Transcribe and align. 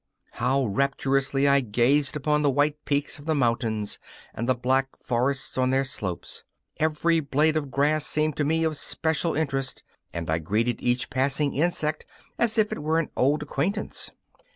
How 0.31 0.65
rapturously 0.65 1.47
I 1.47 1.59
gazed 1.59 2.15
upon 2.15 2.41
the 2.41 2.49
white 2.49 2.85
peaks 2.85 3.19
of 3.19 3.25
the 3.25 3.35
mountains 3.35 3.99
and 4.33 4.49
the 4.49 4.55
black 4.55 4.97
forests 4.97 5.59
on 5.59 5.69
their 5.69 5.83
slopes! 5.83 6.43
Every 6.77 7.19
blade 7.19 7.55
of 7.55 7.69
grass 7.69 8.03
seemed 8.07 8.35
to 8.37 8.43
me 8.43 8.63
of 8.63 8.77
special 8.77 9.35
interest, 9.35 9.83
and 10.11 10.27
I 10.27 10.39
greeted 10.39 10.81
each 10.81 11.11
passing 11.11 11.53
insect 11.53 12.07
as 12.39 12.57
if 12.57 12.71
it 12.71 12.81
were 12.81 12.97
an 12.97 13.11
old 13.15 13.43
acquaintance. 13.43 14.09